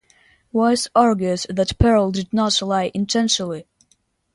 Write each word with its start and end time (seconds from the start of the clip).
Wise 0.51 0.87
argued 0.95 1.45
that 1.47 1.77
Perl 1.77 2.09
did 2.09 2.33
not 2.33 2.59
lie 2.63 2.89
intentionally. 2.95 3.67